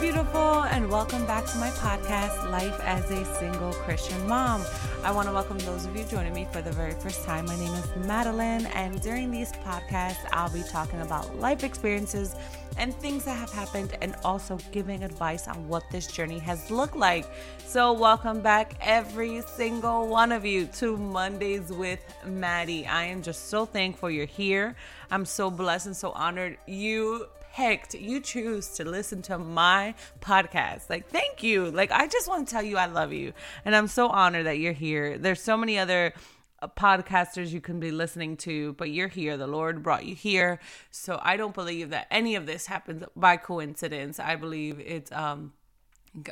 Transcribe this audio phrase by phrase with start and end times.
[0.00, 4.62] Beautiful, and welcome back to my podcast, Life as a Single Christian Mom.
[5.02, 7.46] I want to welcome those of you joining me for the very first time.
[7.46, 12.36] My name is Madeline, and during these podcasts, I'll be talking about life experiences
[12.76, 16.96] and things that have happened, and also giving advice on what this journey has looked
[16.96, 17.24] like.
[17.64, 22.86] So, welcome back, every single one of you, to Mondays with Maddie.
[22.86, 24.76] I am just so thankful you're here.
[25.10, 30.90] I'm so blessed and so honored you picked, you choose to listen to my podcast.
[30.90, 31.70] Like, thank you.
[31.70, 33.32] Like, I just want to tell you I love you.
[33.64, 35.16] And I'm so honored that you're here.
[35.16, 36.12] There's so many other
[36.60, 39.38] uh, podcasters you can be listening to, but you're here.
[39.38, 40.60] The Lord brought you here.
[40.90, 44.20] So I don't believe that any of this happens by coincidence.
[44.20, 45.54] I believe it's um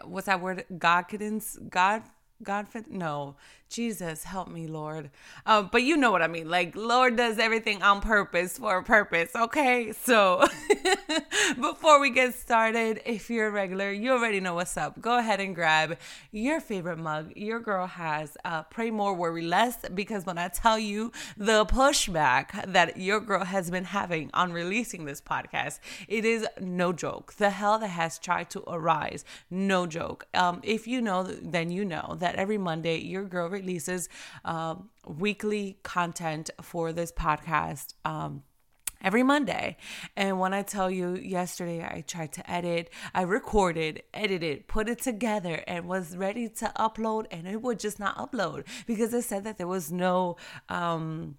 [0.05, 0.64] what's that word?
[0.72, 1.59] Godcadence?
[1.70, 2.03] God
[2.43, 3.37] God for no
[3.75, 5.11] Jesus, help me, Lord.
[5.47, 6.49] Um, but you know what I mean.
[6.49, 9.91] Like, Lord does everything on purpose for a purpose, okay?
[9.91, 10.45] So,
[11.61, 15.01] before we get started, if you're a regular, you already know what's up.
[15.01, 15.99] Go ahead and grab
[16.31, 17.33] your favorite mug.
[17.35, 22.73] Your girl has uh, Pray More, Worry Less, because when I tell you the pushback
[22.73, 27.35] that your girl has been having on releasing this podcast, it is no joke.
[27.39, 30.29] The hell that has tried to arise, no joke.
[30.33, 34.08] Um, if you know, then you know that every Monday, your girl releases
[34.47, 37.92] uh, weekly content for this podcast.
[38.06, 38.42] Um,
[39.03, 39.77] every Monday.
[40.16, 45.03] And when I tell you yesterday, I tried to edit, I recorded, edited, put it
[45.03, 49.44] together, and was ready to upload, and it would just not upload because it said
[49.44, 50.38] that there was no.
[50.70, 51.36] Um,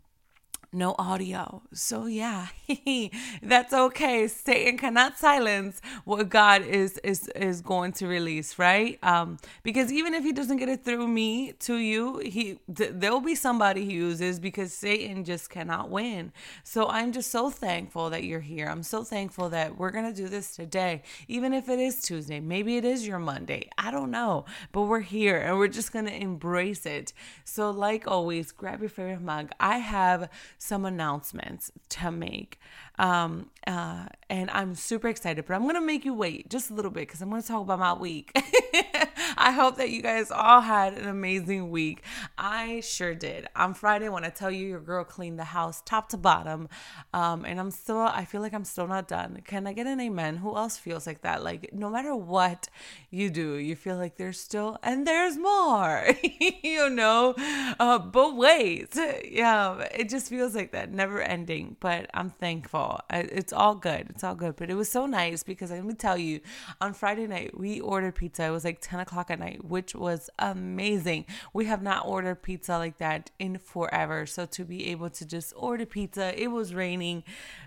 [0.76, 1.64] no audio.
[1.74, 2.48] So yeah,
[3.42, 4.28] that's okay.
[4.28, 9.00] Satan cannot silence what God is is is going to release, right?
[9.02, 13.12] Um, because even if he doesn't get it through me to you, he th- there
[13.12, 16.34] will be somebody he uses because Satan just cannot win.
[16.64, 18.68] So I'm just so thankful that you're here.
[18.68, 22.40] I'm so thankful that we're gonna do this today, even if it is Tuesday.
[22.40, 23.70] Maybe it is your Monday.
[23.78, 27.14] I don't know, but we're here and we're just gonna embrace it.
[27.46, 29.52] So like always, grab your favorite mug.
[29.60, 30.30] I have
[30.66, 32.60] some announcements to make.
[32.98, 36.74] Um, uh, and I'm super excited, but I'm going to make you wait just a
[36.74, 38.32] little bit because I'm going to talk about my week.
[39.38, 42.04] I hope that you guys all had an amazing week.
[42.38, 43.48] I sure did.
[43.56, 46.70] On Friday, when I tell you your girl cleaned the house top to bottom,
[47.14, 49.42] um, and I'm still, I feel like I'm still not done.
[49.46, 50.38] Can I get an amen?
[50.38, 51.44] Who else feels like that?
[51.44, 52.68] Like, no matter what
[53.10, 56.08] you do, you feel like there's still, and there's more,
[56.64, 57.36] you know?
[57.80, 58.96] Uh, but wait,
[59.30, 61.76] yeah, it just feels like that, never ending.
[61.80, 63.00] But I'm thankful.
[63.10, 64.08] It's all good.
[64.10, 64.56] It's all good.
[64.56, 66.42] But it was so nice because let me tell you,
[66.82, 68.46] on Friday night, we ordered pizza.
[68.46, 71.26] It was like 10 o'clock at night, which was amazing.
[71.54, 74.26] We have not ordered pizza like that in forever.
[74.26, 77.24] So to be able to just order pizza, it was raining.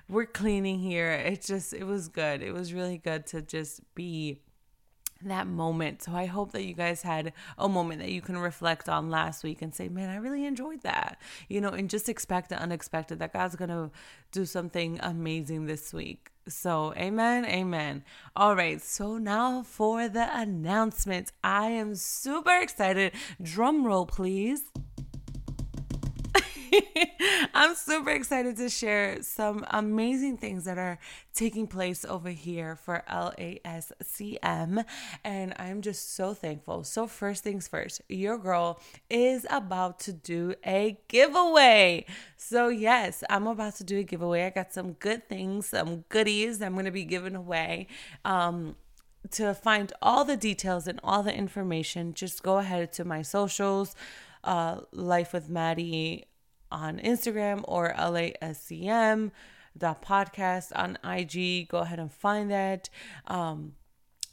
[0.09, 1.11] We're cleaning here.
[1.11, 2.41] It just, it was good.
[2.41, 4.39] It was really good to just be
[5.23, 6.03] that moment.
[6.03, 9.43] So I hope that you guys had a moment that you can reflect on last
[9.43, 11.21] week and say, man, I really enjoyed that.
[11.49, 13.91] You know, and just expect the unexpected that God's going to
[14.31, 16.31] do something amazing this week.
[16.49, 18.05] So, amen, amen.
[18.35, 21.33] All right, so now for the announcements.
[21.45, 23.13] I am super excited.
[23.43, 24.63] Drum roll, please.
[27.55, 30.99] I'm super excited to share some amazing things that are
[31.35, 34.85] taking place over here for LASCM.
[35.25, 36.85] And I'm just so thankful.
[36.85, 38.81] So, first things first, your girl
[39.11, 42.07] is about to do a giveaway.
[42.37, 44.47] So, yes, I'm about to do a giveaway.
[44.47, 47.87] I got some good things, some goodies I'm going to be giving away.
[48.25, 48.77] Um,
[49.33, 53.95] to find all the details and all the information, just go ahead to my socials,
[54.45, 56.28] uh, Life with Maddie
[56.71, 59.31] on Instagram or LASCM
[59.79, 61.69] the podcast on IG.
[61.69, 62.89] Go ahead and find that.
[63.27, 63.75] Um,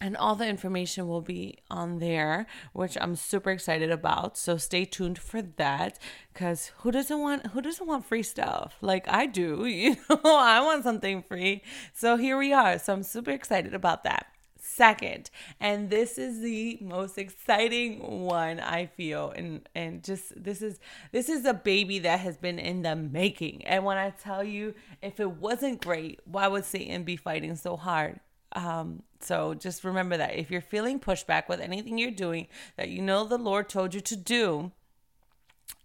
[0.02, 4.38] and all the information will be on there, which I'm super excited about.
[4.38, 5.98] So stay tuned for that,
[6.34, 8.76] because who doesn't want who doesn't want free stuff?
[8.82, 11.64] Like I do, you know, I want something free.
[11.94, 12.78] So here we are.
[12.78, 14.28] So I'm super excited about that
[14.76, 15.30] second.
[15.60, 20.80] And this is the most exciting one I feel and and just this is
[21.12, 23.66] this is a baby that has been in the making.
[23.66, 27.78] And when I tell you if it wasn't great, why would Satan be fighting so
[27.78, 28.20] hard?
[28.54, 32.48] Um, so just remember that if you're feeling pushback with anything you're doing
[32.78, 34.72] that you know the Lord told you to do,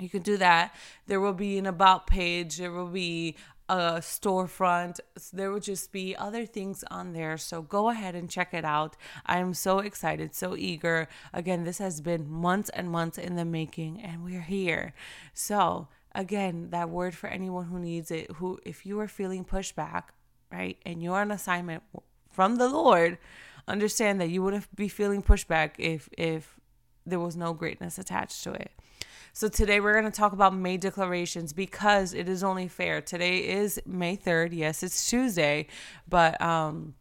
[0.00, 0.74] you can do that.
[1.06, 3.36] There will be an about page, there will be
[3.68, 5.00] a storefront.
[5.32, 7.36] There will just be other things on there.
[7.36, 8.96] So go ahead and check it out.
[9.24, 11.08] I am so excited, so eager.
[11.32, 14.94] Again, this has been months and months in the making, and we're here.
[15.34, 20.04] So, again, that word for anyone who needs it, who, if you are feeling pushback,
[20.52, 21.82] right, and you're on assignment
[22.30, 23.18] from the Lord,
[23.66, 26.60] understand that you wouldn't be feeling pushback if if
[27.04, 28.70] there was no greatness attached to it.
[29.36, 33.02] So today we're going to talk about May declarations because it is only fair.
[33.02, 34.56] Today is May 3rd.
[34.56, 35.66] Yes, it's Tuesday,
[36.08, 36.94] but um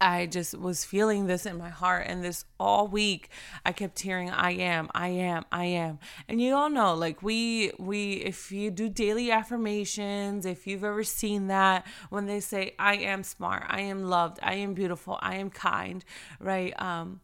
[0.00, 2.06] I just was feeling this in my heart.
[2.06, 3.30] And this all week,
[3.66, 5.98] I kept hearing, I am, I am, I am.
[6.28, 11.02] And you all know, like, we, we, if you do daily affirmations, if you've ever
[11.02, 15.34] seen that, when they say, I am smart, I am loved, I am beautiful, I
[15.34, 16.04] am kind,
[16.38, 16.80] right?
[16.80, 17.20] Um,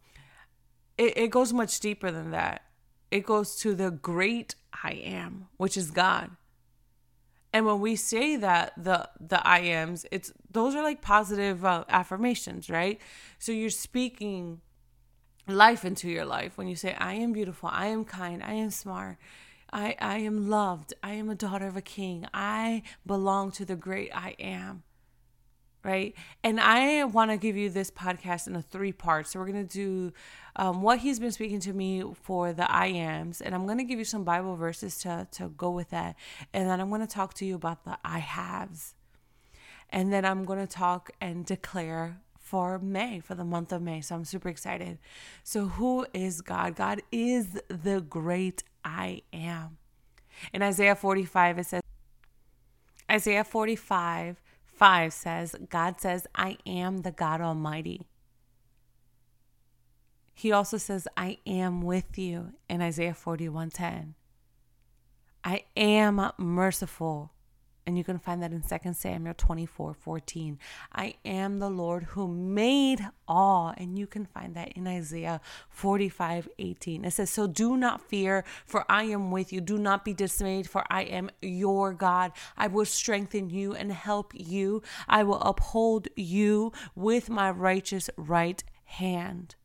[0.98, 2.64] it, it goes much deeper than that.
[3.14, 6.32] It goes to the great I am, which is God.
[7.52, 11.84] And when we say that the the I ams, it's those are like positive uh,
[11.88, 13.00] affirmations, right?
[13.38, 14.62] So you're speaking
[15.46, 18.70] life into your life when you say I am beautiful, I am kind, I am
[18.70, 19.18] smart.
[19.72, 20.92] I, I am loved.
[21.00, 22.26] I am a daughter of a king.
[22.34, 24.82] I belong to the great I am
[25.84, 26.14] right?
[26.42, 29.30] And I want to give you this podcast in a three parts.
[29.30, 30.12] So we're going to do
[30.56, 33.84] um, what he's been speaking to me for the I ams, and I'm going to
[33.84, 36.16] give you some Bible verses to to go with that,
[36.52, 38.94] and then I'm going to talk to you about the I haves,
[39.90, 44.00] and then I'm going to talk and declare for May, for the month of May.
[44.00, 44.98] So I'm super excited.
[45.42, 46.76] So, who is God?
[46.76, 49.78] God is the great I am.
[50.52, 51.82] In Isaiah 45, it says,
[53.10, 54.40] Isaiah 45
[54.76, 58.06] 5 says, God says, I am the God Almighty.
[60.34, 64.14] He also says, I am with you in Isaiah 41:10.
[65.44, 67.33] I am merciful.
[67.86, 70.58] And you can find that in 2 Samuel 24 14.
[70.92, 73.74] I am the Lord who made all.
[73.76, 77.04] And you can find that in Isaiah 45 18.
[77.04, 79.60] It says, So do not fear, for I am with you.
[79.60, 82.32] Do not be dismayed, for I am your God.
[82.56, 84.82] I will strengthen you and help you.
[85.06, 89.56] I will uphold you with my righteous right hand.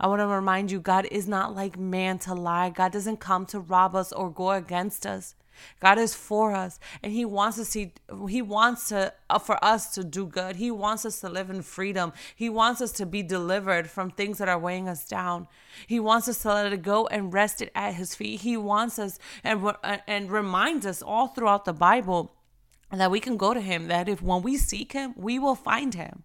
[0.00, 2.70] I want to remind you God is not like man to lie.
[2.70, 5.34] God doesn't come to rob us or go against us.
[5.80, 7.92] God is for us and he wants to see
[8.28, 10.56] he wants to uh, for us to do good.
[10.56, 12.12] He wants us to live in freedom.
[12.34, 15.48] He wants us to be delivered from things that are weighing us down.
[15.86, 18.40] He wants us to let it go and rest it at his feet.
[18.40, 22.34] He wants us and uh, and reminds us all throughout the Bible
[22.90, 25.94] that we can go to him that if when we seek him, we will find
[25.94, 26.24] him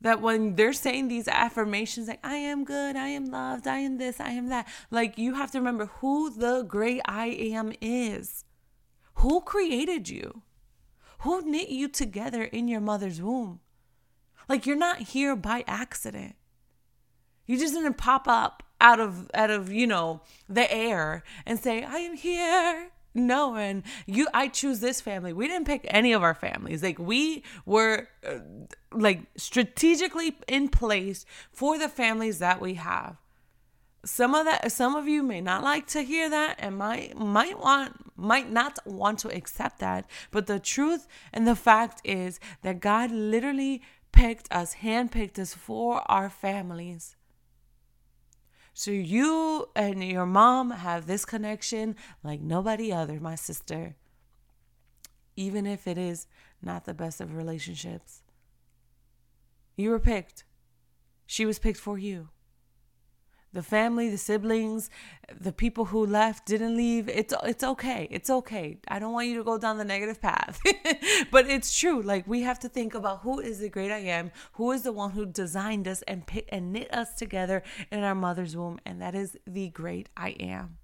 [0.00, 3.96] that when they're saying these affirmations like i am good i am loved i am
[3.98, 8.44] this i am that like you have to remember who the great i am is.
[9.16, 10.42] Who created you?
[11.20, 13.60] Who knit you together in your mother's womb?
[14.48, 16.36] Like you're not here by accident.
[17.46, 21.84] You just didn't pop up out of out of you know the air and say
[21.84, 25.32] i am here no and you i choose this family.
[25.32, 26.82] We didn't pick any of our families.
[26.82, 28.38] Like we were uh,
[28.92, 33.16] like strategically in place for the families that we have.
[34.04, 37.58] Some of that some of you may not like to hear that and might might
[37.58, 42.80] want might not want to accept that but the truth and the fact is that
[42.80, 47.16] god literally picked us handpicked us for our families
[48.74, 53.94] so you and your mom have this connection like nobody other, my sister.
[55.36, 56.26] even if it is
[56.62, 58.22] not the best of relationships.
[59.76, 60.44] You were picked.
[61.26, 62.28] She was picked for you
[63.54, 64.90] the family, the siblings,
[65.40, 67.08] the people who left didn't leave.
[67.08, 68.08] It's it's okay.
[68.10, 68.78] It's okay.
[68.88, 70.60] I don't want you to go down the negative path.
[71.30, 72.02] but it's true.
[72.02, 74.92] Like we have to think about who is the great I am, who is the
[74.92, 79.00] one who designed us and pit, and knit us together in our mother's womb, and
[79.00, 80.78] that is the great I am.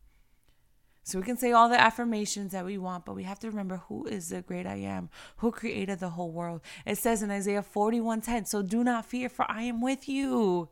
[1.02, 3.78] So we can say all the affirmations that we want, but we have to remember
[3.88, 6.60] who is the great I am, who created the whole world.
[6.86, 10.68] It says in Isaiah 41:10, "So do not fear, for I am with you."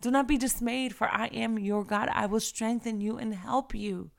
[0.00, 2.08] Do not be dismayed, for I am your God.
[2.12, 4.10] I will strengthen you and help you.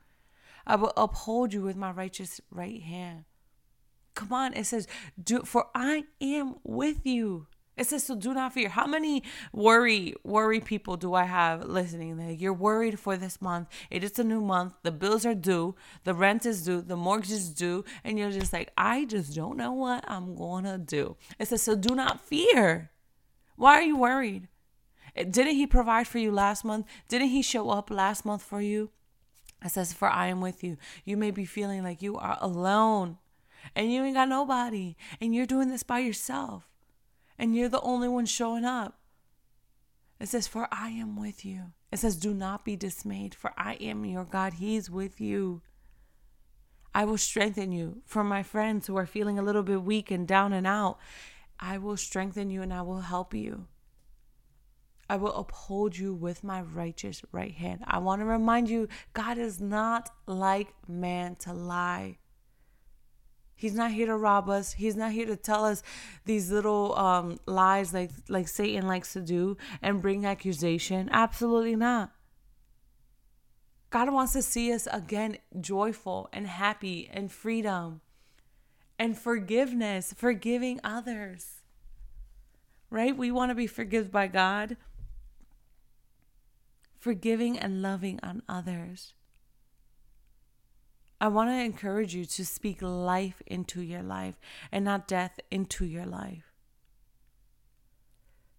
[0.66, 3.24] I will uphold you with my righteous right hand.
[4.14, 4.88] Come on, it says,
[5.22, 7.46] do for I am with you.
[7.76, 8.68] It says, so do not fear.
[8.68, 12.16] How many worry, worry people do I have listening?
[12.16, 13.68] That you're worried for this month.
[13.88, 14.74] It is a new month.
[14.82, 15.76] The bills are due.
[16.02, 16.82] The rent is due.
[16.82, 17.84] The mortgage is due.
[18.02, 21.16] And you're just like, I just don't know what I'm going to do.
[21.38, 22.90] It says, so do not fear.
[23.54, 24.48] Why are you worried?
[25.24, 26.86] Didn't he provide for you last month?
[27.08, 28.90] Didn't he show up last month for you?
[29.64, 30.76] It says, For I am with you.
[31.04, 33.18] You may be feeling like you are alone
[33.74, 36.68] and you ain't got nobody and you're doing this by yourself
[37.38, 38.98] and you're the only one showing up.
[40.20, 41.72] It says, For I am with you.
[41.92, 44.54] It says, Do not be dismayed, for I am your God.
[44.54, 45.62] He's with you.
[46.94, 48.02] I will strengthen you.
[48.04, 50.98] For my friends who are feeling a little bit weak and down and out,
[51.60, 53.66] I will strengthen you and I will help you.
[55.08, 57.82] I will uphold you with my righteous right hand.
[57.86, 62.18] I want to remind you God is not like man to lie.
[63.54, 64.72] He's not here to rob us.
[64.72, 65.82] He's not here to tell us
[66.26, 71.08] these little um, lies like like Satan likes to do and bring accusation.
[71.10, 72.12] Absolutely not.
[73.90, 78.02] God wants to see us again joyful and happy and freedom
[78.98, 81.62] and forgiveness, forgiving others.
[82.90, 83.16] Right?
[83.16, 84.76] We want to be forgiven by God
[86.98, 89.14] forgiving and loving on others.
[91.20, 94.38] I want to encourage you to speak life into your life
[94.70, 96.52] and not death into your life.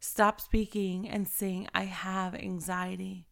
[0.01, 3.28] Stop speaking and saying, I have anxiety.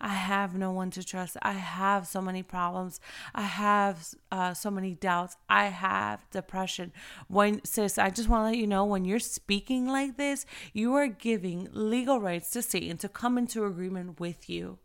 [0.00, 1.36] I have no one to trust.
[1.42, 3.00] I have so many problems.
[3.34, 5.36] I have uh, so many doubts.
[5.48, 6.92] I have depression.
[7.28, 10.94] When, sis, I just want to let you know when you're speaking like this, you
[10.94, 14.78] are giving legal rights to Satan to come into agreement with you.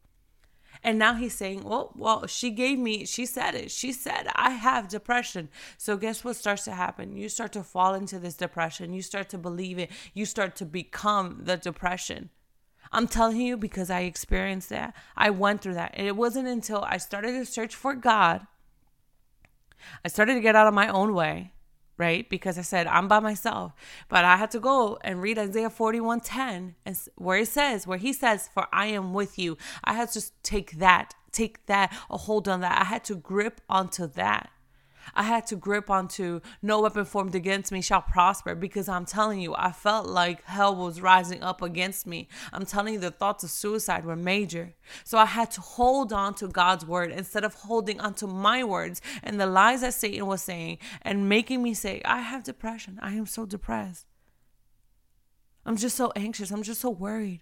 [0.84, 3.70] And now he's saying, well, well, she gave me, she said it.
[3.70, 5.50] She said, I have depression.
[5.78, 7.16] So guess what starts to happen?
[7.16, 8.94] You start to fall into this depression.
[8.94, 9.92] You start to believe it.
[10.14, 12.30] You start to become the depression.
[12.92, 14.94] I'm telling you because I experienced that.
[15.16, 15.92] I went through that.
[15.96, 18.46] And it wasn't until I started to search for God,
[20.06, 21.54] I started to get out of my own way,
[21.98, 22.30] right?
[22.30, 23.74] Because I said, I'm by myself.
[24.10, 28.14] But I had to go and read Isaiah 41:10 and where it says, where he
[28.14, 29.58] says, For I am with you.
[29.84, 32.80] I had to take that, take that, a hold on that.
[32.80, 34.50] I had to grip onto that.
[35.16, 39.40] I had to grip onto no weapon formed against me shall prosper because I'm telling
[39.40, 42.28] you, I felt like hell was rising up against me.
[42.54, 44.74] I'm telling you, the thoughts of suicide were major.
[45.04, 49.02] So I had to hold on to God's word instead of holding onto my words
[49.24, 53.00] and the lies that Satan was saying and making me say, I have depression.
[53.02, 54.06] I am so depressed.
[55.66, 56.52] I'm just so anxious.
[56.52, 57.42] I'm just so worried.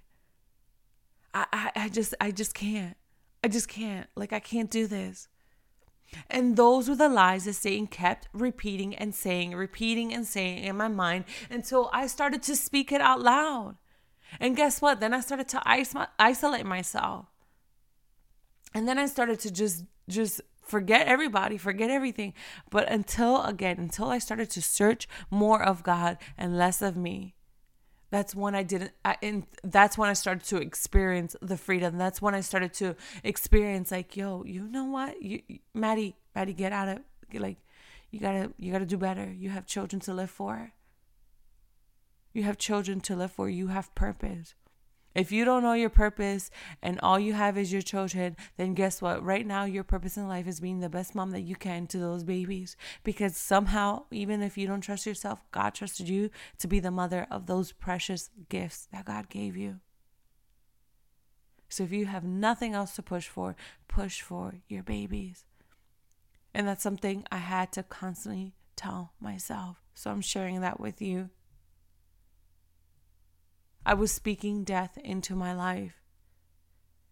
[1.33, 2.97] I, I, I just I just can't.
[3.43, 4.07] I just can't.
[4.15, 5.27] Like I can't do this.
[6.29, 10.77] And those were the lies that Satan kept repeating and saying, repeating and saying in
[10.77, 13.77] my mind until I started to speak it out loud.
[14.39, 14.99] And guess what?
[14.99, 15.61] Then I started to
[16.19, 17.25] isolate myself.
[18.73, 22.33] And then I started to just just forget everybody, forget everything.
[22.69, 27.35] But until again, until I started to search more of God and less of me,
[28.11, 31.97] that's when I didn't, I, and that's when I started to experience the freedom.
[31.97, 35.41] That's when I started to experience like, yo, you know what, you,
[35.73, 36.99] Maddie, Maddie, get out of
[37.33, 37.57] like,
[38.11, 39.31] you gotta, you gotta do better.
[39.31, 40.71] You have children to live for.
[42.33, 43.49] You have children to live for.
[43.49, 44.55] You have purpose.
[45.15, 46.51] If you don't know your purpose
[46.81, 49.23] and all you have is your children, then guess what?
[49.23, 51.97] Right now, your purpose in life is being the best mom that you can to
[51.97, 52.77] those babies.
[53.03, 57.25] Because somehow, even if you don't trust yourself, God trusted you to be the mother
[57.31, 59.79] of those precious gifts that God gave you.
[61.69, 63.55] So if you have nothing else to push for,
[63.87, 65.45] push for your babies.
[66.53, 69.77] And that's something I had to constantly tell myself.
[69.93, 71.29] So I'm sharing that with you.
[73.86, 76.00] I was speaking death into my life.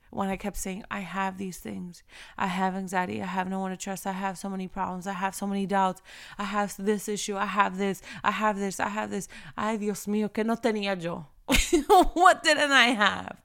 [0.10, 2.04] when I kept saying, I have these things.
[2.38, 3.22] I have anxiety.
[3.22, 4.08] I have no one to trust.
[4.08, 5.06] I have so many problems.
[5.06, 6.02] I have so many doubts.
[6.38, 7.36] I have this issue.
[7.36, 8.02] I have this.
[8.24, 8.80] I have this.
[8.80, 9.28] I have this.
[9.58, 11.28] Ay, Dios mío, que no tenía yo?
[12.14, 13.42] what didn't I have?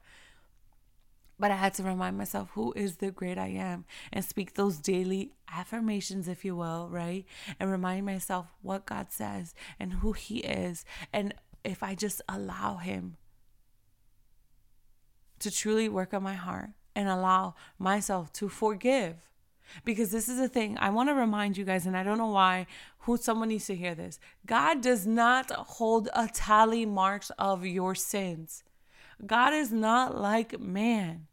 [1.39, 4.77] But I had to remind myself who is the great I am and speak those
[4.77, 7.25] daily affirmations, if you will, right?
[7.59, 10.85] And remind myself what God says and who He is.
[11.11, 13.17] And if I just allow Him
[15.39, 19.29] to truly work on my heart and allow myself to forgive.
[19.85, 22.27] Because this is the thing I want to remind you guys, and I don't know
[22.27, 22.67] why,
[22.99, 24.19] who someone needs to hear this.
[24.45, 28.63] God does not hold a tally marks of your sins.
[29.25, 31.27] God is not like man.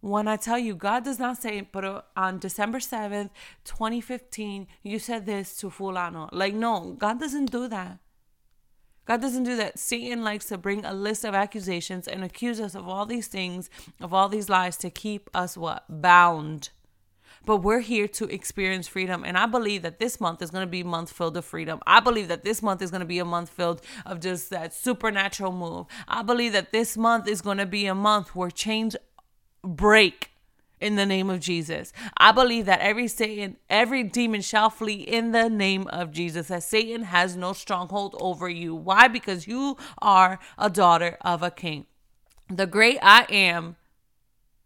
[0.00, 3.30] When I tell you, God does not say, but on December 7th,
[3.64, 6.28] 2015, you said this to Fulano.
[6.30, 7.98] Like, no, God doesn't do that.
[9.06, 9.78] God doesn't do that.
[9.78, 13.68] Satan likes to bring a list of accusations and accuse us of all these things,
[14.00, 15.84] of all these lies to keep us what?
[15.88, 16.70] Bound.
[17.46, 19.22] But we're here to experience freedom.
[19.22, 21.78] And I believe that this month is going to be a month filled of freedom.
[21.86, 24.72] I believe that this month is going to be a month filled of just that
[24.72, 25.86] supernatural move.
[26.08, 28.96] I believe that this month is going to be a month where chains
[29.62, 30.30] break
[30.84, 31.92] in the name of Jesus.
[32.18, 36.48] I believe that every Satan, every demon shall flee in the name of Jesus.
[36.48, 38.74] That Satan has no stronghold over you.
[38.74, 39.08] Why?
[39.08, 41.86] Because you are a daughter of a king.
[42.50, 43.76] The great I am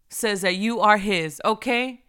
[0.08, 2.02] says that you are his, okay?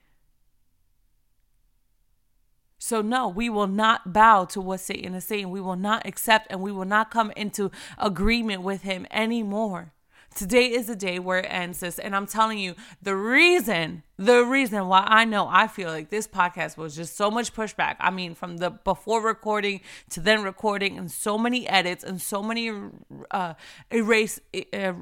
[2.79, 5.51] So, no, we will not bow to what Satan is saying.
[5.51, 9.93] We will not accept and we will not come into agreement with him anymore.
[10.39, 11.99] Today is the day where it ends sis.
[11.99, 16.29] And I'm telling you, the reason, the reason why I know I feel like this
[16.29, 17.97] podcast was just so much pushback.
[17.99, 22.41] I mean, from the before recording to then recording, and so many edits and so
[22.41, 22.71] many
[23.31, 23.55] uh,
[23.91, 24.39] erase,
[24.71, 24.93] uh,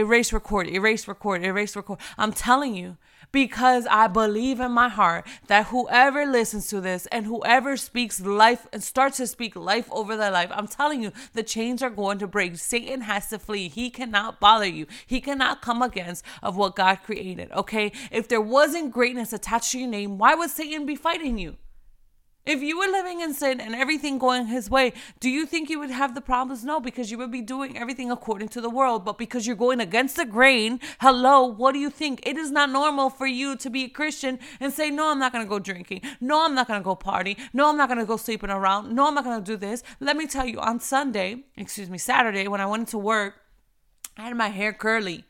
[0.00, 1.98] erase, record, erase, record, erase, record.
[2.18, 2.96] I'm telling you,
[3.32, 8.66] because I believe in my heart that whoever listens to this and whoever speaks life
[8.72, 12.18] and starts to speak life over their life, I'm telling you, the chains are going
[12.18, 12.56] to break.
[12.56, 13.68] Satan has to flee.
[13.68, 14.86] He cannot bother you.
[15.06, 17.52] He cannot come against of what God created.
[17.52, 17.92] Okay?
[18.10, 21.56] If there wasn't greatness attached to your name, why would Satan be fighting you?
[22.46, 25.78] If you were living in sin and everything going his way, do you think you
[25.78, 26.64] would have the problems?
[26.64, 29.04] No, because you would be doing everything according to the world.
[29.04, 32.20] But because you're going against the grain, hello, what do you think?
[32.26, 35.32] It is not normal for you to be a Christian and say, No, I'm not
[35.32, 36.00] going to go drinking.
[36.20, 37.36] No, I'm not going to go party.
[37.52, 38.94] No, I'm not going to go sleeping around.
[38.94, 39.82] No, I'm not going to do this.
[40.00, 43.34] Let me tell you, on Sunday, excuse me, Saturday, when I went to work,
[44.16, 45.24] I had my hair curly.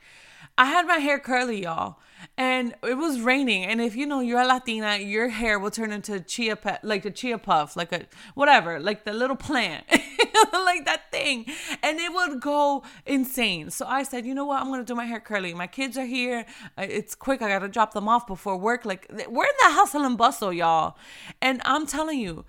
[0.61, 1.97] I had my hair curly, y'all
[2.37, 5.91] and it was raining and if you know you're a latina your hair will turn
[5.91, 9.85] into chia pe- like a chia puff like a whatever like the little plant
[10.53, 11.47] like that thing
[11.83, 13.71] and it would go insane.
[13.71, 14.61] So i said you know what?
[14.61, 15.55] I'm gonna do my hair curly.
[15.55, 16.47] My kids are here.
[16.79, 17.43] It's quick.
[17.43, 18.85] I gotta drop them off before work.
[18.85, 20.97] Like we're in the hustle and bustle y'all
[21.41, 22.45] and i'm telling you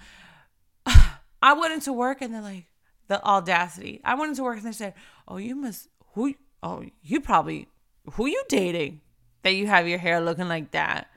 [1.41, 2.67] i went into work and they're like
[3.08, 4.02] the audacity.
[4.06, 4.93] I went into work and they said
[5.28, 7.67] oh you must who oh you probably
[8.13, 9.01] who you dating
[9.43, 11.07] that you have your hair looking like that.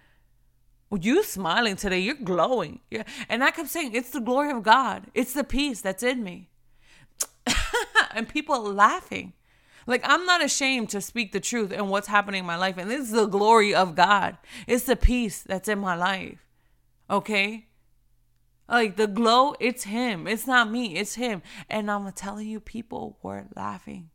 [1.00, 2.78] You smiling today, you're glowing.
[2.88, 3.02] Yeah.
[3.28, 5.06] And I kept saying, it's the glory of God.
[5.12, 6.50] It's the peace that's in me.
[8.14, 9.32] and people laughing.
[9.86, 12.78] Like I'm not ashamed to speak the truth and what's happening in my life.
[12.78, 14.38] And this is the glory of God.
[14.66, 16.38] It's the peace that's in my life.
[17.10, 17.66] Okay?
[18.68, 20.26] Like the glow, it's him.
[20.26, 20.96] It's not me.
[20.96, 21.42] It's him.
[21.68, 24.10] And I'm telling you, people were laughing.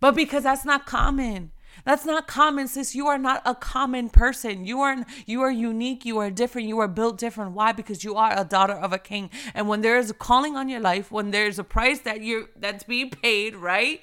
[0.00, 1.52] But because that's not common.
[1.84, 2.94] That's not common, sis.
[2.94, 4.64] You are not a common person.
[4.64, 6.04] You are you are unique.
[6.04, 6.68] You are different.
[6.68, 7.52] You are built different.
[7.52, 7.72] Why?
[7.72, 9.30] Because you are a daughter of a king.
[9.54, 12.48] And when there is a calling on your life, when there's a price that you
[12.56, 14.02] that's being paid, right?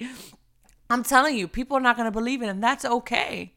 [0.88, 3.55] I'm telling you, people are not going to believe it, and that's okay.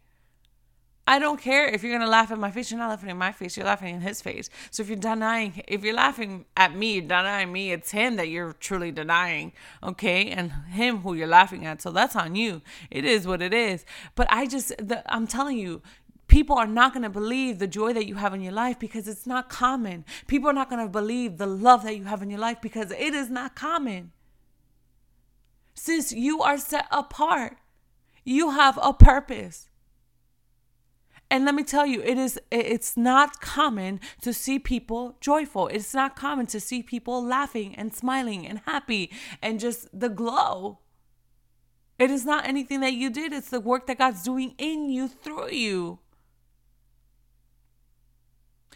[1.10, 2.69] I don't care if you're gonna laugh at my face.
[2.69, 3.58] You're not laughing at my face.
[3.58, 4.48] You're laughing in his face.
[4.69, 8.54] So if you're denying, if you're laughing at me, denying me, it's him that you're
[8.54, 11.82] truly denying, okay, and him who you're laughing at.
[11.82, 12.62] So that's on you.
[12.91, 13.86] It is what it is.
[14.13, 15.82] But I just, the, I'm telling you,
[16.28, 19.08] people are not going to believe the joy that you have in your life because
[19.08, 20.06] it's not common.
[20.28, 22.91] People are not going to believe the love that you have in your life because
[22.91, 24.12] it is not common.
[25.74, 27.58] Since you are set apart.
[28.24, 29.68] You have a purpose.
[31.32, 35.68] And let me tell you, it is it's not common to see people joyful.
[35.68, 39.12] It's not common to see people laughing and smiling and happy
[39.42, 40.80] and just the glow.
[42.00, 45.08] It is not anything that you did, it's the work that God's doing in you
[45.08, 46.00] through you.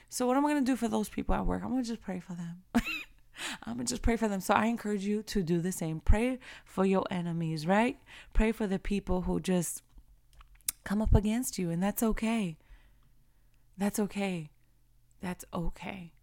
[0.10, 1.64] So what am I going to do for those people at work?
[1.64, 2.62] I'm going to just pray for them.
[3.64, 4.42] I'm going to just pray for them.
[4.42, 6.02] So I encourage you to do the same.
[6.02, 7.98] Pray for your enemies, right?
[8.32, 9.82] Pray for the people who just
[10.84, 12.58] come up against you, and that's okay.
[13.78, 14.50] That's okay.
[15.22, 16.14] That's okay.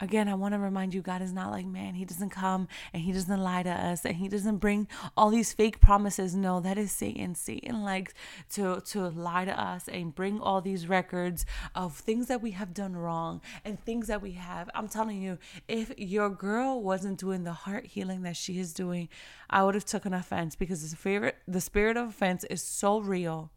[0.00, 1.94] Again, I want to remind you God is not like man.
[1.94, 5.52] He doesn't come and he doesn't lie to us and he doesn't bring all these
[5.52, 6.34] fake promises.
[6.34, 7.34] No, that is Satan.
[7.34, 8.14] Satan likes
[8.52, 12.72] to, to lie to us and bring all these records of things that we have
[12.72, 14.70] done wrong and things that we have.
[14.74, 19.08] I'm telling you, if your girl wasn't doing the heart healing that she is doing,
[19.50, 23.50] I would have taken offense because the spirit, the spirit of offense is so real.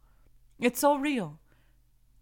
[0.60, 1.40] It's so real.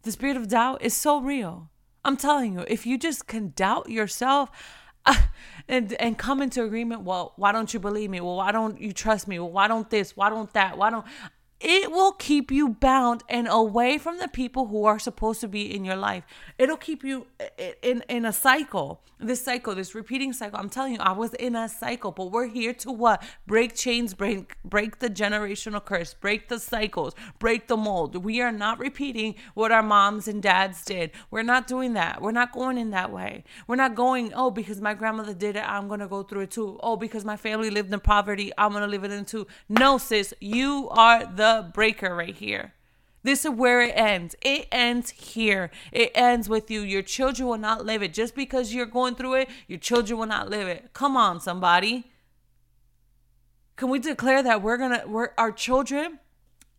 [0.03, 1.69] The spirit of doubt is so real.
[2.03, 4.49] I'm telling you, if you just can doubt yourself
[5.05, 5.15] uh,
[5.67, 8.19] and and come into agreement, well, why don't you believe me?
[8.21, 9.39] Well, why don't you trust me?
[9.39, 10.17] Well, why don't this?
[10.17, 10.77] Why don't that?
[10.77, 11.05] Why don't
[11.63, 15.73] it will keep you bound and away from the people who are supposed to be
[15.73, 16.23] in your life.
[16.57, 17.27] It'll keep you
[17.81, 19.01] in in a cycle.
[19.19, 20.59] This cycle, this repeating cycle.
[20.59, 23.23] I'm telling you, I was in a cycle, but we're here to what?
[23.45, 28.15] Break chains, break break the generational curse, break the cycles, break the mold.
[28.15, 31.11] We are not repeating what our moms and dads did.
[31.29, 32.19] We're not doing that.
[32.21, 33.43] We're not going in that way.
[33.67, 36.79] We're not going, oh, because my grandmother did it, I'm gonna go through it too.
[36.81, 39.45] Oh, because my family lived in poverty, I'm gonna live it in too.
[39.69, 42.73] No, sis, you are the breaker right here.
[43.23, 44.35] This is where it ends.
[44.41, 45.69] It ends here.
[45.91, 46.81] It ends with you.
[46.81, 48.13] Your children will not live it.
[48.13, 50.93] Just because you're going through it, your children will not live it.
[50.93, 52.05] Come on, somebody.
[53.75, 56.19] Can we declare that we're gonna we're our children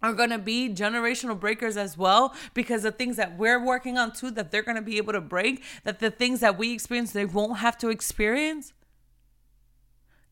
[0.03, 4.13] are going to be generational breakers as well because the things that we're working on
[4.13, 7.13] too that they're going to be able to break that the things that we experience
[7.13, 8.73] they won't have to experience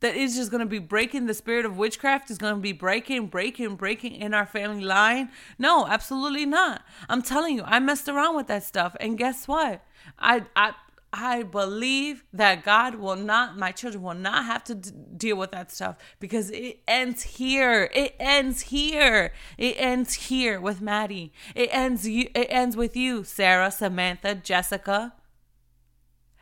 [0.01, 2.73] that is just going to be breaking the spirit of witchcraft is going to be
[2.73, 8.09] breaking breaking breaking in our family line no absolutely not i'm telling you i messed
[8.09, 9.85] around with that stuff and guess what
[10.19, 10.73] i i
[11.13, 15.51] I believe that God will not, my children will not have to d- deal with
[15.51, 17.91] that stuff because it ends here.
[17.93, 19.33] It ends here.
[19.59, 21.33] It ends here with Maddie.
[21.57, 22.29] It ends you.
[22.35, 25.15] It ends with you, Sarah, Samantha, Jessica,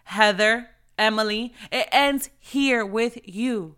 [0.04, 0.68] Heather,
[0.98, 1.54] Emily.
[1.70, 3.76] It ends here with you.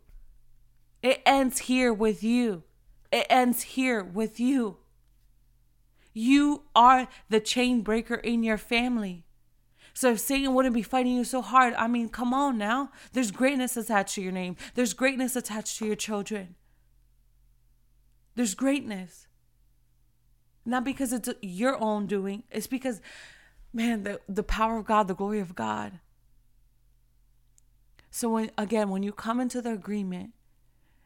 [1.02, 2.64] It ends here with you.
[3.12, 4.78] It ends here with you.
[6.12, 9.24] You are the chain breaker in your family.
[9.94, 12.90] So if Satan wouldn't be fighting you so hard, I mean, come on now.
[13.12, 16.56] There's greatness attached to your name, there's greatness attached to your children.
[18.34, 19.26] There's greatness.
[20.64, 23.00] Not because it's your own doing, it's because,
[23.72, 26.00] man, the, the power of God, the glory of God
[28.10, 30.32] so when again, when you come into the agreement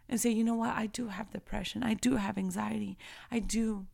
[0.08, 2.98] and say, you know what, I do have depression, I do have anxiety,
[3.30, 3.86] I do.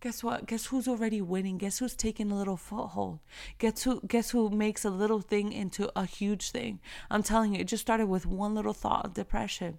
[0.00, 0.46] Guess what?
[0.46, 1.58] Guess who's already winning?
[1.58, 3.20] Guess who's taking a little foothold?
[3.58, 6.80] Guess who guess who makes a little thing into a huge thing?
[7.08, 9.78] I'm telling you, it just started with one little thought of depression.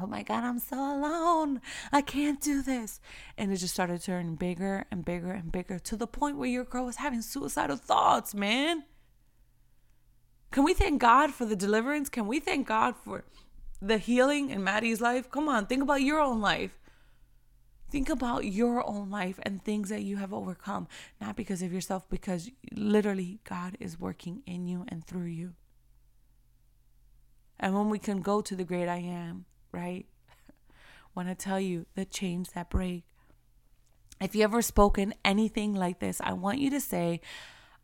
[0.00, 1.60] Oh my God, I'm so alone.
[1.92, 3.00] I can't do this.
[3.38, 6.64] And it just started turning bigger and bigger and bigger to the point where your
[6.64, 8.84] girl was having suicidal thoughts, man.
[10.54, 12.08] Can we thank God for the deliverance?
[12.08, 13.24] Can we thank God for
[13.82, 15.28] the healing in Maddie's life?
[15.28, 16.78] Come on, think about your own life.
[17.90, 20.86] Think about your own life and things that you have overcome,
[21.20, 25.54] not because of yourself, because literally God is working in you and through you.
[27.58, 30.06] And when we can go to the great I am, right?
[31.16, 33.02] want to tell you the chains that break.
[34.20, 37.22] If you ever spoken anything like this, I want you to say,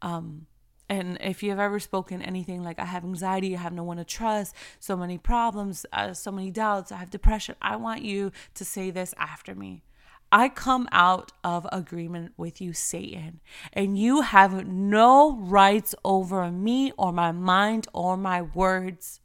[0.02, 0.46] um,
[0.90, 4.05] and if you've ever spoken anything like, I have anxiety, I have no one to
[4.05, 8.64] trust, so many problems, uh, so many doubts, I have depression, I want you to
[8.64, 9.85] say this after me.
[10.33, 13.38] I come out of agreement with you, Satan,
[13.72, 19.20] and you have no rights over me or my mind or my words.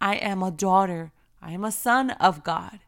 [0.00, 2.80] I am a daughter, I am a son of God.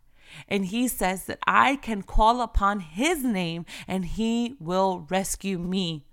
[0.49, 6.05] And he says that I can call upon his name and he will rescue me.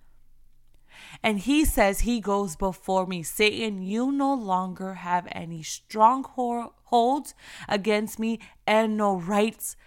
[1.23, 3.23] And he says he goes before me.
[3.23, 7.33] Satan, you no longer have any strongholds
[7.69, 9.77] against me and no rights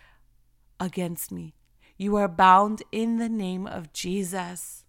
[0.81, 1.55] against me.
[1.99, 4.86] You are bound in the name of Jesus.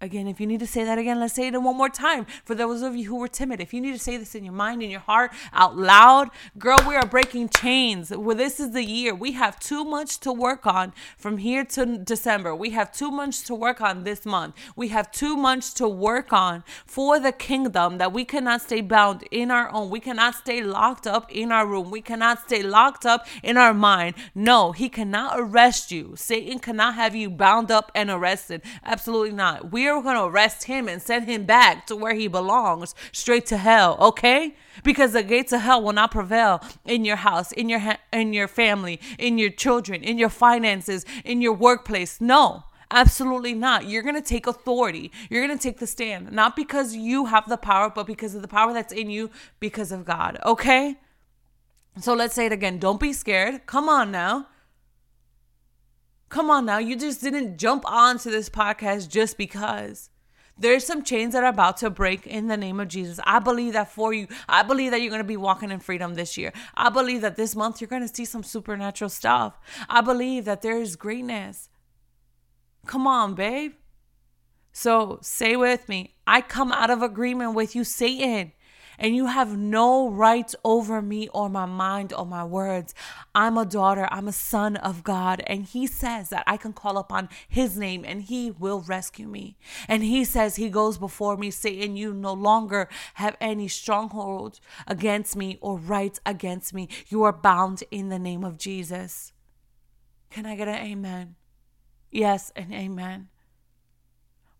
[0.00, 2.26] Again, if you need to say that again, let's say it one more time.
[2.44, 4.52] For those of you who were timid, if you need to say this in your
[4.52, 6.28] mind, in your heart, out loud,
[6.58, 8.10] girl, we are breaking chains.
[8.10, 9.14] Well, this is the year.
[9.14, 12.54] We have too much to work on from here to December.
[12.54, 14.56] We have too much to work on this month.
[14.76, 19.22] We have too much to work on for the kingdom that we cannot stay bound
[19.30, 19.88] in our own.
[19.88, 21.90] We cannot stay locked up in our room.
[21.90, 24.16] We cannot stay locked up in our mind.
[24.34, 26.14] No, he cannot arrest you.
[26.16, 28.60] Satan cannot have you bound up and arrested.
[28.84, 29.72] Absolutely not.
[29.72, 32.94] We are they're going to arrest him and send him back to where he belongs,
[33.12, 34.54] straight to hell, okay?
[34.82, 38.32] Because the gates of hell will not prevail in your house, in your ha- in
[38.32, 42.20] your family, in your children, in your finances, in your workplace.
[42.20, 42.64] No.
[42.90, 43.86] Absolutely not.
[43.86, 45.10] You're going to take authority.
[45.28, 48.42] You're going to take the stand, not because you have the power, but because of
[48.42, 50.38] the power that's in you because of God.
[50.44, 50.96] Okay?
[51.98, 52.78] So let's say it again.
[52.78, 53.66] Don't be scared.
[53.66, 54.46] Come on now.
[56.34, 56.78] Come on now.
[56.78, 60.10] You just didn't jump onto this podcast just because.
[60.58, 63.20] There's some chains that are about to break in the name of Jesus.
[63.24, 64.26] I believe that for you.
[64.48, 66.52] I believe that you're going to be walking in freedom this year.
[66.74, 69.60] I believe that this month you're going to see some supernatural stuff.
[69.88, 71.68] I believe that there is greatness.
[72.84, 73.74] Come on, babe.
[74.72, 78.50] So say with me, I come out of agreement with you, Satan,
[78.98, 82.94] and you have no rights over me or my mind or my words.
[83.34, 86.98] I'm a daughter, I'm a son of God, and He says that I can call
[86.98, 89.56] upon His name and He will rescue me.
[89.88, 95.36] And He says He goes before me, Satan, you no longer have any stronghold against
[95.36, 96.88] me or rights against me.
[97.08, 99.32] You are bound in the name of Jesus.
[100.30, 101.36] Can I get an amen?
[102.10, 103.28] Yes and amen.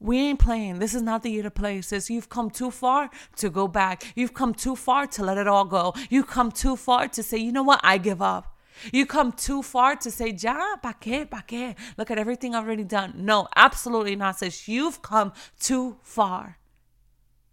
[0.05, 0.81] We ain't playing.
[0.81, 1.81] This is not the year to play.
[1.81, 4.13] Sis, you've come too far to go back.
[4.15, 5.95] You've come too far to let it all go.
[6.11, 7.81] You've come too far to say, you know what?
[7.83, 8.55] I give up.
[8.93, 11.75] You come too far to say, ja, pa qué, pa qué?
[11.97, 13.15] Look at everything I've already done.
[13.17, 14.69] No, absolutely not, sis.
[14.69, 16.59] You've come too far.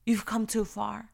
[0.06, 1.11] You've come too far.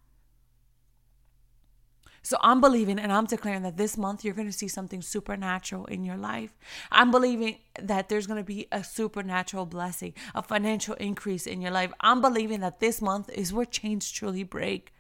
[2.27, 5.85] So I'm believing and I'm declaring that this month you're going to see something supernatural
[5.85, 6.57] in your life.
[6.91, 11.71] I'm believing that there's going to be a supernatural blessing, a financial increase in your
[11.71, 11.93] life.
[12.01, 14.93] I'm believing that this month is where chains truly break.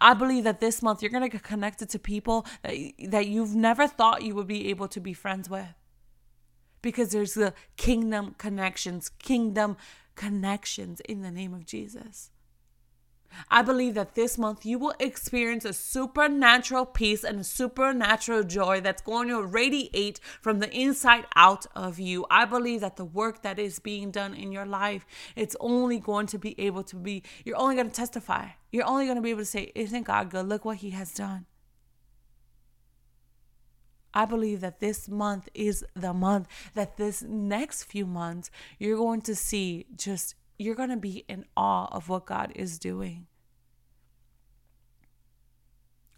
[0.00, 2.74] I believe that this month you're going to get connected to people that,
[3.10, 5.68] that you've never thought you would be able to be friends with.
[6.82, 9.76] Because there's the kingdom connections, kingdom
[10.16, 12.31] connections in the name of Jesus.
[13.50, 19.02] I believe that this month you will experience a supernatural peace and supernatural joy that's
[19.02, 22.26] going to radiate from the inside out of you.
[22.30, 26.26] I believe that the work that is being done in your life, it's only going
[26.28, 28.48] to be able to be, you're only going to testify.
[28.70, 30.48] You're only going to be able to say, Isn't God good?
[30.48, 31.46] Look what He has done.
[34.14, 39.22] I believe that this month is the month that this next few months you're going
[39.22, 43.26] to see just you're going to be in awe of what God is doing.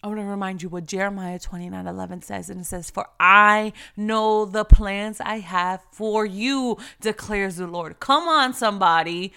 [0.05, 2.51] I want to remind you what Jeremiah 29 11 says.
[2.51, 8.01] And it says, For I know the plans I have for you, declares the Lord.
[8.01, 9.33] Come on, somebody.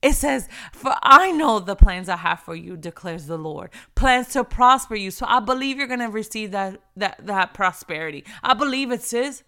[0.00, 3.70] It says, For I know the plans I have for you, declares the Lord.
[3.96, 5.10] Plans to prosper you.
[5.10, 8.24] So I believe you're gonna receive that that that prosperity.
[8.44, 9.42] I believe it says.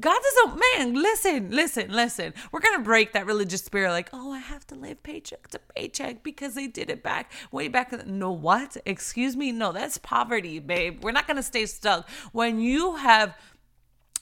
[0.00, 2.34] God doesn't, man, listen, listen, listen.
[2.52, 5.58] We're going to break that religious spirit like, oh, I have to live paycheck to
[5.74, 8.06] paycheck because they did it back way back.
[8.06, 8.76] No, what?
[8.84, 9.52] Excuse me?
[9.52, 11.02] No, that's poverty, babe.
[11.02, 12.08] We're not going to stay stuck.
[12.32, 13.34] When you have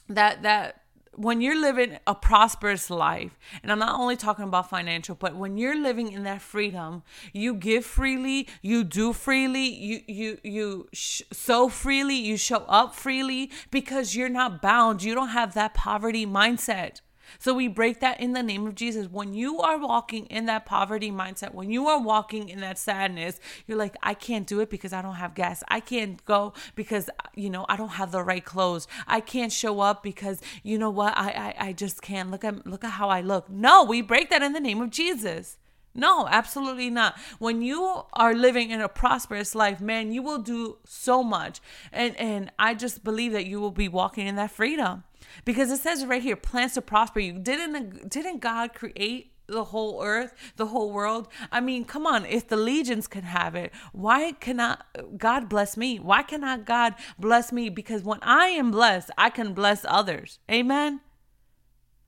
[0.09, 0.81] that, that,
[1.17, 5.57] when you're living a prosperous life, and I'm not only talking about financial, but when
[5.57, 11.21] you're living in that freedom, you give freely, you do freely, you you you sh-
[11.31, 15.03] sow freely, you show up freely because you're not bound.
[15.03, 17.01] You don't have that poverty mindset.
[17.39, 19.07] So we break that in the name of Jesus.
[19.07, 23.39] When you are walking in that poverty mindset, when you are walking in that sadness,
[23.67, 25.63] you're like, I can't do it because I don't have gas.
[25.67, 28.87] I can't go because you know I don't have the right clothes.
[29.07, 31.17] I can't show up because you know what?
[31.17, 32.31] I I, I just can't.
[32.31, 33.49] Look at look at how I look.
[33.49, 35.57] No, we break that in the name of Jesus.
[35.97, 37.17] No, absolutely not.
[37.39, 41.61] When you are living in a prosperous life, man, you will do so much.
[41.91, 45.03] And and I just believe that you will be walking in that freedom
[45.43, 50.01] because it says right here plans to prosper you didn't didn't god create the whole
[50.03, 54.31] earth the whole world i mean come on if the legions can have it why
[54.33, 54.85] cannot
[55.17, 59.53] god bless me why cannot god bless me because when i am blessed i can
[59.53, 60.99] bless others amen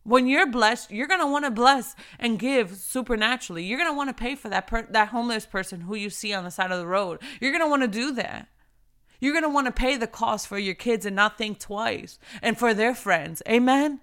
[0.08, 3.66] when you're blessed, you're gonna want to bless and give supernaturally.
[3.66, 6.46] You're gonna want to pay for that per- that homeless person who you see on
[6.46, 7.22] the side of the road.
[7.42, 8.48] You're gonna want to do that.
[9.20, 12.20] You're going to want to pay the cost for your kids and not think twice
[12.42, 13.42] and for their friends.
[13.48, 14.02] Amen.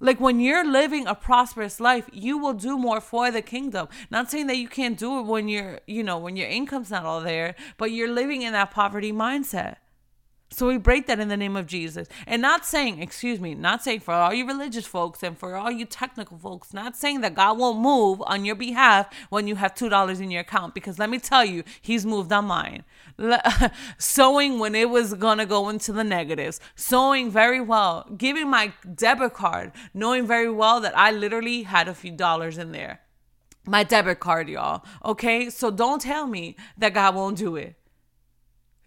[0.00, 3.88] Like when you're living a prosperous life, you will do more for the kingdom.
[4.10, 7.06] Not saying that you can't do it when you're, you know, when your income's not
[7.06, 9.76] all there, but you're living in that poverty mindset.
[10.50, 12.06] So we break that in the name of Jesus.
[12.28, 15.70] And not saying, excuse me, not saying for all you religious folks and for all
[15.70, 19.74] you technical folks, not saying that God won't move on your behalf when you have
[19.74, 20.72] $2 in your account.
[20.74, 22.84] Because let me tell you, He's moved on mine.
[23.98, 26.60] sowing when it was going to go into the negatives.
[26.76, 28.08] Sowing very well.
[28.16, 32.70] Giving my debit card, knowing very well that I literally had a few dollars in
[32.70, 33.00] there.
[33.66, 34.84] my debit card, y'all.
[35.04, 35.50] Okay?
[35.50, 37.76] So don't tell me that God won't do it.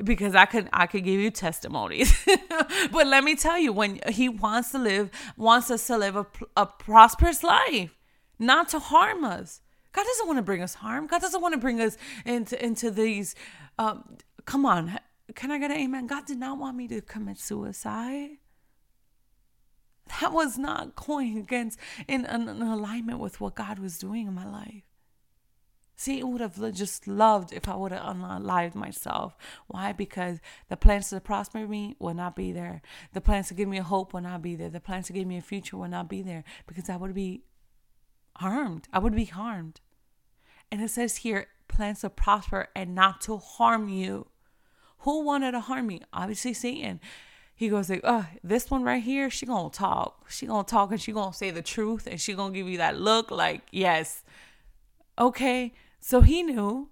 [0.04, 2.14] Because I could I could give you testimonies.
[2.92, 6.26] but let me tell you when he wants to live wants us to live a,
[6.56, 7.98] a prosperous life,
[8.38, 9.62] not to harm us.
[9.94, 11.08] God doesn't want to bring us harm.
[11.08, 13.34] God doesn't want to bring us into into these
[13.80, 15.00] um, come on.
[15.34, 16.08] Can I get an amen?
[16.08, 18.38] God did not want me to commit suicide
[20.22, 24.34] that was not going against in, in, in alignment with what God was doing in
[24.34, 24.84] my life.
[26.00, 29.36] See, it would have just loved if I would have unalived myself.
[29.66, 29.92] Why?
[29.92, 32.84] Because the plans to prosper me will not be there.
[33.14, 34.70] The plans to give me a hope will not be there.
[34.70, 37.42] The plans to give me a future will not be there because I would be
[38.36, 38.88] harmed.
[38.94, 39.82] I would be harmed.
[40.72, 44.28] And it says here, plans to prosper and not to harm you.
[45.00, 46.02] Who wanted to harm me?
[46.14, 47.00] Obviously, Satan
[47.58, 50.30] he goes like, oh, this one right here, she gonna talk.
[50.30, 53.00] She gonna talk and she gonna say the truth and she gonna give you that
[53.00, 54.24] look like, yes.
[55.18, 55.74] Okay.
[56.00, 56.90] So he knew.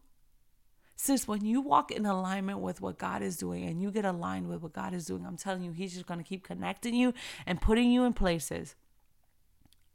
[0.98, 4.48] Sis, when you walk in alignment with what God is doing and you get aligned
[4.48, 7.14] with what God is doing, I'm telling you, he's just gonna keep connecting you
[7.46, 8.76] and putting you in places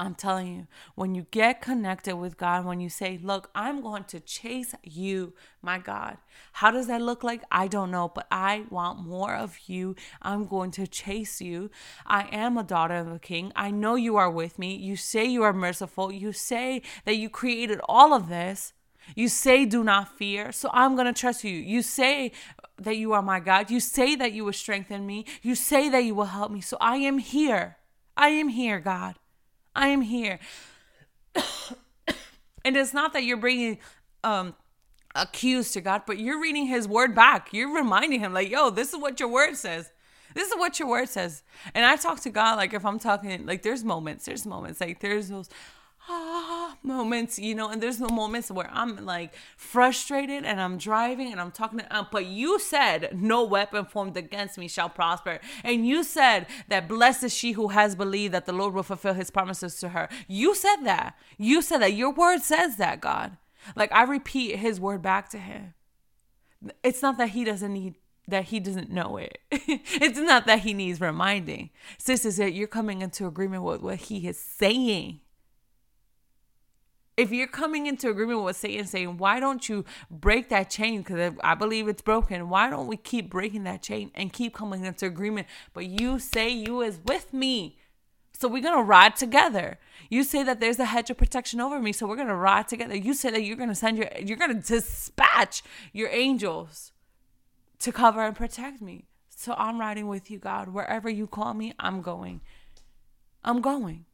[0.01, 4.05] I'm telling you, when you get connected with God, when you say, Look, I'm going
[4.05, 6.16] to chase you, my God.
[6.55, 7.42] How does that look like?
[7.53, 9.94] I don't know, but I want more of you.
[10.23, 11.70] I'm going to chase you.
[12.07, 13.53] I am a daughter of a king.
[13.55, 14.75] I know you are with me.
[14.75, 16.11] You say you are merciful.
[16.11, 18.73] You say that you created all of this.
[19.14, 20.53] You say, Do not fear.
[20.53, 21.53] So I'm going to trust you.
[21.53, 22.33] You say,
[22.81, 23.70] that you are my God.
[23.70, 25.27] You say that you will strengthen me.
[25.42, 26.61] You say that you will help me.
[26.61, 27.77] So I am here.
[28.16, 29.16] I am here, God.
[29.75, 30.38] I am here.
[32.64, 33.79] and it's not that you're bringing
[34.25, 34.55] um
[35.14, 37.53] accused to God, but you're reading his word back.
[37.53, 39.92] You're reminding him, like, yo, this is what your word says.
[40.35, 41.42] This is what your word says.
[41.75, 45.01] And I talk to God like if I'm talking, like, there's moments, there's moments, like,
[45.01, 45.49] there's those,
[46.11, 51.31] ah moments, you know, and there's no moments where I'm like frustrated and I'm driving
[51.33, 55.40] and I'm talking to, um, but you said no weapon formed against me shall prosper.
[55.64, 59.14] And you said that blessed is she who has believed that the Lord will fulfill
[59.14, 60.09] his promises to her.
[60.27, 61.16] You said that.
[61.38, 61.94] You said that.
[61.94, 63.37] Your word says that, God.
[63.77, 65.75] Like I repeat his word back to him.
[66.83, 67.94] It's not that he doesn't need
[68.29, 69.38] that he doesn't know it.
[69.51, 71.70] it's not that he needs reminding.
[71.99, 75.20] Sis is that you're coming into agreement with what he is saying
[77.20, 81.02] if you're coming into agreement with Satan saying, why don't you break that chain?
[81.02, 82.48] Because I believe it's broken.
[82.48, 85.46] Why don't we keep breaking that chain and keep coming into agreement?
[85.74, 87.78] But you say you is with me.
[88.33, 89.78] So we're going to ride together.
[90.09, 91.92] You say that there's a hedge of protection over me.
[91.92, 92.96] So we're going to ride together.
[92.96, 96.92] You say that you're going to send your, you're going to dispatch your angels
[97.80, 99.04] to cover and protect me.
[99.28, 100.68] So I'm riding with you, God.
[100.68, 102.40] Wherever you call me, I'm going.
[103.44, 104.06] I'm going.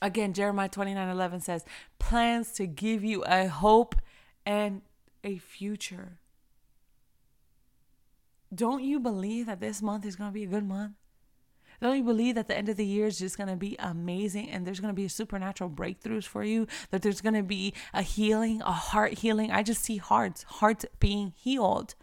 [0.00, 1.64] Again, Jeremiah 29 11 says,
[1.98, 3.96] plans to give you a hope
[4.46, 4.82] and
[5.24, 6.18] a future.
[8.54, 10.92] Don't you believe that this month is going to be a good month?
[11.80, 14.50] Don't you believe that the end of the year is just going to be amazing
[14.50, 16.66] and there's going to be supernatural breakthroughs for you?
[16.90, 19.52] That there's going to be a healing, a heart healing.
[19.52, 21.94] I just see hearts, hearts being healed.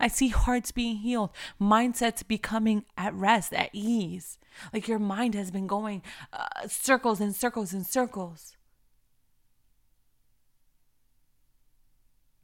[0.00, 4.38] I see hearts being healed, mindsets becoming at rest, at ease.
[4.72, 8.56] Like your mind has been going uh, circles and circles and circles.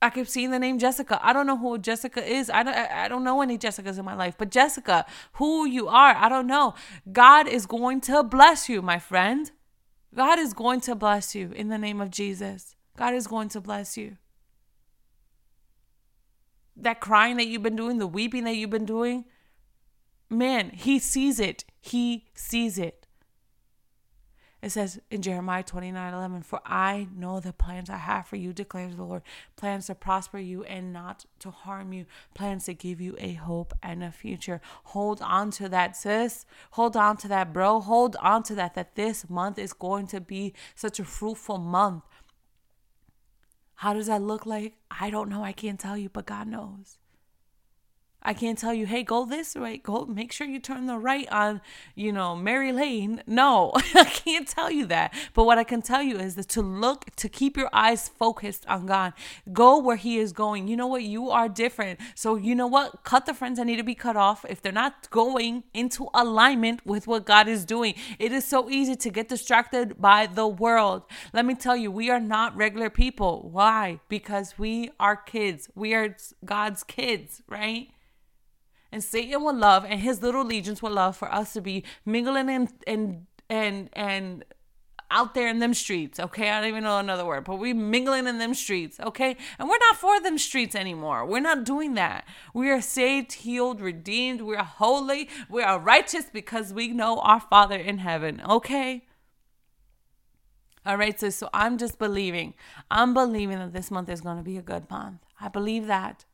[0.03, 1.19] I keep seeing the name Jessica.
[1.23, 2.51] I don't know who Jessica is.
[2.51, 4.37] I don't, I don't know any Jessicas in my life.
[4.37, 6.75] But Jessica, who you are, I don't know.
[7.11, 9.51] God is going to bless you, my friend.
[10.15, 12.77] God is going to bless you in the name of Jesus.
[12.97, 14.19] God is going to bless you
[16.77, 19.25] that crying that you've been doing, the weeping that you've been doing,
[20.29, 21.65] man, he sees it.
[21.81, 23.07] He sees it.
[24.63, 28.53] It says in Jeremiah 29 11, For I know the plans I have for you,
[28.53, 29.23] declares the Lord
[29.55, 33.75] plans to prosper you and not to harm you, plans to give you a hope
[33.83, 34.61] and a future.
[34.85, 36.47] Hold on to that, sis.
[36.73, 37.81] Hold on to that, bro.
[37.81, 42.03] Hold on to that, that this month is going to be such a fruitful month
[43.87, 44.75] how does that look like?
[44.91, 45.45] I don't know.
[45.45, 46.99] I can't tell you, but God knows.
[48.27, 51.29] I can't tell you, hey, go this way, go make sure you turn the right
[51.31, 51.61] on,
[51.95, 53.23] you know, Mary Lane.
[53.25, 55.15] No, I can't tell you that.
[55.33, 58.67] But what I can tell you is that to look, to keep your eyes focused
[58.67, 59.13] on God,
[59.53, 60.67] go where He is going.
[60.67, 61.05] You know what?
[61.05, 62.01] You are different.
[62.17, 63.05] So, you know what?
[63.05, 66.85] Cut the friends that need to be cut off if they're not going into alignment
[66.85, 67.95] with what God is doing.
[68.19, 71.05] It is so easy to get distracted by the world.
[71.33, 73.49] Let me tell you, we are not regular people.
[73.53, 74.01] Why?
[74.09, 77.91] Because we are kids, we are God's kids, right?
[78.97, 82.49] And Satan would love and his little legions would love for us to be mingling
[82.49, 84.43] and and and and
[85.11, 86.49] out there in them streets, okay?
[86.49, 89.37] I don't even know another word, but we mingling in them streets, okay?
[89.59, 91.27] And we're not for them streets anymore.
[91.27, 92.27] We're not doing that.
[92.55, 94.41] We are saved, healed, redeemed.
[94.41, 95.29] We are holy.
[95.51, 99.05] We are righteous because we know our Father in heaven, okay?
[100.87, 102.55] All right, so so I'm just believing.
[102.91, 105.21] I'm believing that this month is going to be a good month.
[105.39, 106.25] I believe that.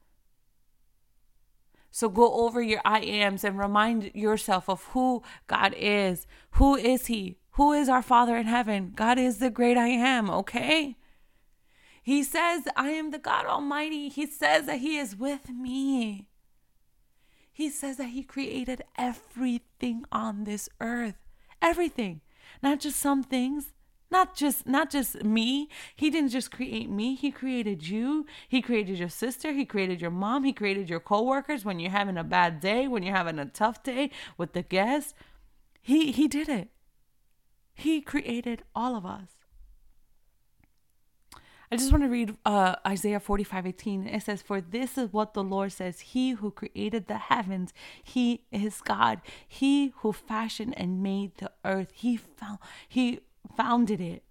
[1.92, 6.26] So go over your I ams and remind yourself of who God is.
[6.52, 7.36] Who is He?
[7.52, 8.92] Who is our Father in heaven?
[8.96, 10.96] God is the great I am, okay?
[12.02, 14.08] He says, I am the God Almighty.
[14.08, 16.28] He says that He is with me.
[17.52, 21.16] He says that He created everything on this earth.
[21.60, 22.22] Everything.
[22.62, 23.71] Not just some things,
[24.12, 25.68] not just not just me.
[25.96, 27.16] He didn't just create me.
[27.16, 28.26] He created you.
[28.48, 29.52] He created your sister.
[29.52, 30.44] He created your mom.
[30.44, 33.82] He created your coworkers when you're having a bad day when you're having a tough
[33.82, 35.14] day with the guests.
[35.80, 36.68] He he did it.
[37.74, 39.30] He created all of us.
[41.72, 44.06] I just want to read uh, Isaiah 45 18.
[44.06, 47.72] It says, For this is what the Lord says He who created the heavens,
[48.04, 49.22] He is God.
[49.48, 53.20] He who fashioned and made the earth, He found, He
[53.56, 54.22] founded it.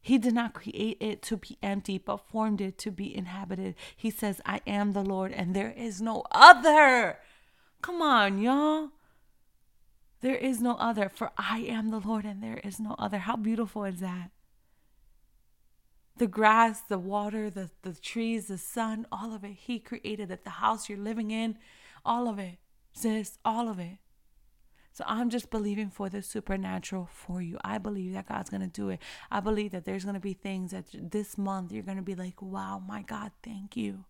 [0.00, 3.74] He did not create it to be empty, but formed it to be inhabited.
[3.96, 7.20] He says, I am the Lord, and there is no other.
[7.80, 8.90] Come on, y'all.
[10.20, 13.18] There is no other, for I am the Lord, and there is no other.
[13.18, 14.30] How beautiful is that?
[16.18, 19.52] The grass, the water, the, the trees, the sun, all of it.
[19.52, 20.44] He created it.
[20.44, 21.56] The house you're living in,
[22.04, 22.58] all of it.
[22.92, 23.96] Sis, all of it.
[24.94, 27.58] So I'm just believing for the supernatural for you.
[27.64, 29.00] I believe that God's going to do it.
[29.28, 32.14] I believe that there's going to be things that this month you're going to be
[32.14, 34.04] like, wow, my God, thank you.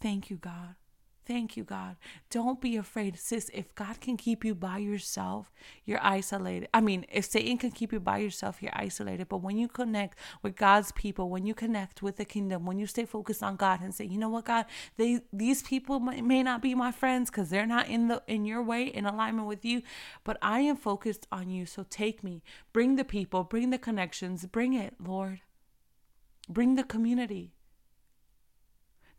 [0.00, 0.74] Thank you, God.
[1.30, 1.94] Thank you, God.
[2.28, 3.16] Don't be afraid.
[3.16, 5.52] Sis, if God can keep you by yourself,
[5.84, 6.68] you're isolated.
[6.74, 9.28] I mean, if Satan can keep you by yourself, you're isolated.
[9.28, 12.86] But when you connect with God's people, when you connect with the kingdom, when you
[12.88, 14.66] stay focused on God and say, you know what, God,
[14.96, 18.64] they these people may not be my friends because they're not in the in your
[18.64, 19.82] way, in alignment with you,
[20.24, 21.64] but I am focused on you.
[21.64, 22.42] So take me.
[22.72, 25.42] Bring the people, bring the connections, bring it, Lord.
[26.48, 27.54] Bring the community.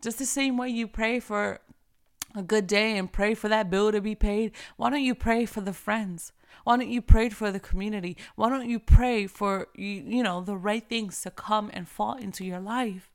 [0.01, 1.62] Just the same way you pray for
[2.36, 5.45] a good day and pray for that bill to be paid, why don't you pray
[5.45, 6.32] for the friends?
[6.63, 8.17] Why don't you pray for the community?
[8.36, 12.17] Why don't you pray for you, you know, the right things to come and fall
[12.17, 13.11] into your life?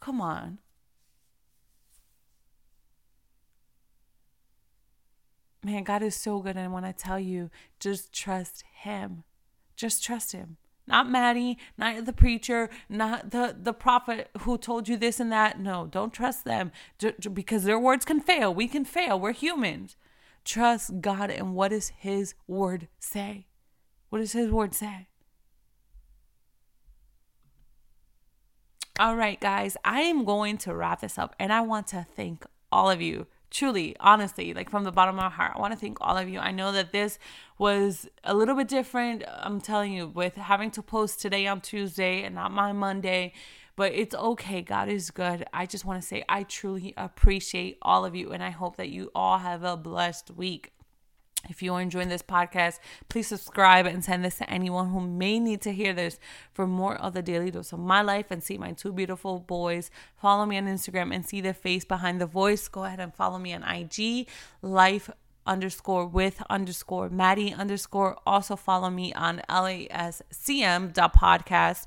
[0.00, 0.58] Come on.
[5.62, 9.24] Man, God is so good and when I tell you, just trust him.
[9.76, 10.56] Just trust him
[10.90, 15.58] not Maddie, not the preacher, not the the prophet who told you this and that.
[15.60, 16.72] No, don't trust them
[17.32, 18.52] because their words can fail.
[18.52, 19.18] We can fail.
[19.18, 19.96] We're humans.
[20.44, 23.46] Trust God and what does his word say?
[24.08, 25.06] What does his word say?
[28.98, 32.44] All right, guys, I am going to wrap this up and I want to thank
[32.70, 35.78] all of you truly, honestly, like from the bottom of my heart, I want to
[35.78, 36.38] thank all of you.
[36.38, 37.18] I know that this
[37.58, 39.24] was a little bit different.
[39.28, 43.32] I'm telling you, with having to post today on Tuesday and not my Monday,
[43.76, 44.62] but it's okay.
[44.62, 45.46] God is good.
[45.52, 48.90] I just want to say I truly appreciate all of you, and I hope that
[48.90, 50.72] you all have a blessed week.
[51.48, 55.38] If you are enjoying this podcast, please subscribe and send this to anyone who may
[55.38, 56.18] need to hear this
[56.52, 59.90] for more of the daily dose of my life and see my two beautiful boys.
[60.16, 62.68] Follow me on Instagram and see the face behind the voice.
[62.68, 64.28] Go ahead and follow me on IG,
[64.60, 65.08] life
[65.46, 68.18] underscore with underscore Maddie underscore.
[68.26, 71.86] Also follow me on LASCM podcast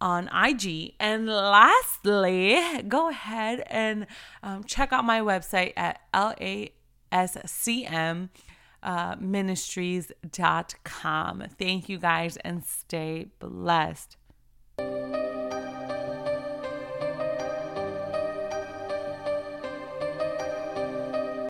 [0.00, 0.94] on IG.
[0.98, 4.06] And lastly, go ahead and
[4.42, 6.70] um, check out my website at LASCM
[9.18, 11.44] ministries.com.
[11.58, 14.16] Thank you guys and stay blessed.